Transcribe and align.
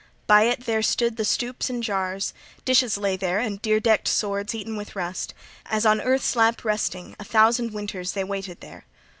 By 0.25 0.45
it 0.45 0.61
there 0.65 0.81
stood 0.81 1.17
the 1.17 1.23
stoups 1.25 1.69
and 1.69 1.83
jars; 1.83 2.33
dishes 2.65 2.97
lay 2.97 3.15
there, 3.15 3.37
and 3.37 3.61
dear 3.61 3.79
decked 3.79 4.07
swords 4.07 4.55
eaten 4.55 4.75
with 4.75 4.95
rust, 4.95 5.35
as, 5.67 5.85
on 5.85 6.01
earth's 6.01 6.35
lap 6.35 6.65
resting, 6.65 7.15
a 7.19 7.23
thousand 7.23 7.71
winters 7.71 8.13
they 8.13 8.23
waited 8.23 8.61
there. 8.61 8.87